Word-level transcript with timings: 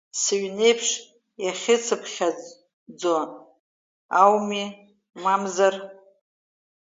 Сыҩнеиԥш 0.21 0.87
иахьысыԥхьаӡо 1.43 3.15
ауми, 4.21 4.65
мамзар… 5.21 5.75